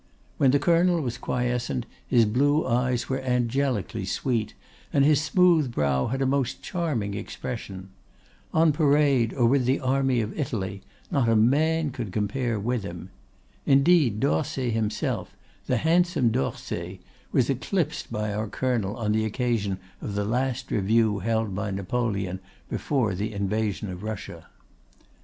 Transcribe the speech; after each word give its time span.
When 0.39 0.49
the 0.49 0.57
Colonel 0.57 0.99
was 1.01 1.19
quiescent, 1.19 1.85
his 2.07 2.25
blue 2.25 2.65
eyes 2.65 3.07
were 3.07 3.21
angelically 3.21 4.03
sweet, 4.05 4.55
and 4.91 5.05
his 5.05 5.21
smooth 5.21 5.71
brow 5.71 6.07
had 6.07 6.23
a 6.23 6.25
most 6.25 6.63
charming 6.63 7.13
expression. 7.13 7.89
On 8.51 8.71
parade, 8.71 9.31
or 9.31 9.45
with 9.45 9.65
the 9.65 9.79
army 9.79 10.19
of 10.19 10.35
Italy, 10.39 10.81
not 11.11 11.29
a 11.29 11.35
man 11.35 11.91
could 11.91 12.11
compare 12.11 12.59
with 12.59 12.81
him. 12.81 13.11
Indeed, 13.67 14.19
d'Orsay 14.19 14.71
himself, 14.71 15.35
the 15.67 15.77
handsome 15.77 16.31
d'Orsay, 16.31 16.99
was 17.31 17.47
eclipsed 17.47 18.11
by 18.11 18.33
our 18.33 18.47
colonel 18.47 18.97
on 18.97 19.11
the 19.11 19.23
occasion 19.23 19.77
of 20.01 20.15
the 20.15 20.25
last 20.25 20.71
review 20.71 21.19
held 21.19 21.53
by 21.53 21.69
Napoleon 21.69 22.39
before 22.71 23.13
the 23.13 23.31
invasion 23.33 23.87
of 23.91 24.01
Russia. 24.01 24.47